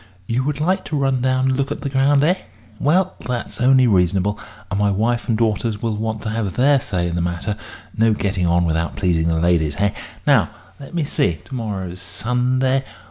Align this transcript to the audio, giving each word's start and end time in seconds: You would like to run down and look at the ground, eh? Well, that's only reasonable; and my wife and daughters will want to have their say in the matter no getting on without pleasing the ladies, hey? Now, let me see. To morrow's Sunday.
You 0.25 0.43
would 0.45 0.59
like 0.59 0.83
to 0.85 0.97
run 0.97 1.21
down 1.21 1.41
and 1.45 1.55
look 1.57 1.71
at 1.71 1.81
the 1.81 1.89
ground, 1.89 2.23
eh? 2.23 2.33
Well, 2.79 3.13
that's 3.23 3.61
only 3.61 3.85
reasonable; 3.85 4.39
and 4.71 4.79
my 4.79 4.89
wife 4.89 5.29
and 5.29 5.37
daughters 5.37 5.79
will 5.79 5.95
want 5.95 6.23
to 6.23 6.31
have 6.31 6.55
their 6.55 6.79
say 6.81 7.07
in 7.07 7.13
the 7.13 7.21
matter 7.21 7.55
no 7.95 8.11
getting 8.15 8.47
on 8.47 8.65
without 8.65 8.95
pleasing 8.95 9.27
the 9.27 9.39
ladies, 9.39 9.75
hey? 9.75 9.93
Now, 10.25 10.49
let 10.79 10.95
me 10.95 11.03
see. 11.03 11.35
To 11.45 11.53
morrow's 11.53 12.01
Sunday. 12.01 12.83